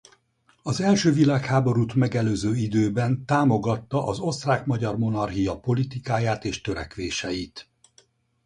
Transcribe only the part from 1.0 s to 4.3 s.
világháborút megelőző időben támogatta az